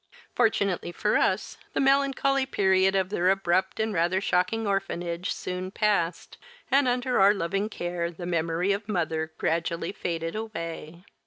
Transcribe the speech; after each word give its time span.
Fortunately 0.33 0.91
for 0.91 1.15
us, 1.15 1.59
the 1.73 1.79
melancholy 1.79 2.47
period 2.47 2.95
of 2.95 3.09
their 3.11 3.29
abrupt 3.29 3.79
and 3.79 3.93
rather 3.93 4.19
shocking 4.19 4.65
orphanage 4.65 5.31
soon 5.31 5.69
passed, 5.69 6.39
and 6.71 6.87
under 6.87 7.19
our 7.19 7.35
loving 7.35 7.69
care 7.69 8.09
the 8.09 8.25
memory 8.25 8.71
of 8.71 8.89
mother 8.89 9.31
gradually 9.37 9.91
faded 9.91 10.35
away. 10.35 11.05